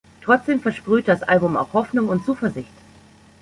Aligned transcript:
Trotzdem 0.23 0.61
versprüht 0.61 1.07
das 1.07 1.21
Album 1.21 1.55
auch 1.55 1.73
Hoffnung 1.73 2.07
und 2.09 2.25
Zuversicht. 2.25 2.71